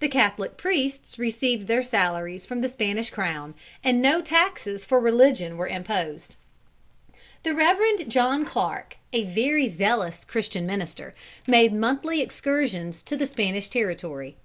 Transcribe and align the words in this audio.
The 0.00 0.08
Catholic 0.08 0.56
priests 0.56 1.16
received 1.16 1.68
their 1.68 1.84
salaries 1.84 2.44
from 2.44 2.60
the 2.60 2.66
Spanish 2.66 3.10
crown, 3.10 3.54
and 3.84 4.02
no 4.02 4.20
taxes 4.20 4.84
for 4.84 4.98
religion 4.98 5.56
were 5.56 5.68
imposed. 5.68 6.34
The 7.44 7.54
Reverend 7.54 8.10
John 8.10 8.44
Clark, 8.44 8.96
a 9.12 9.22
very 9.26 9.68
zealous 9.68 10.24
Christian 10.24 10.66
minister, 10.66 11.14
made 11.46 11.72
monthly 11.72 12.20
excursions 12.20 13.00
to 13.04 13.16
the 13.16 13.26
Spanish 13.26 13.68
territory. 13.68 14.36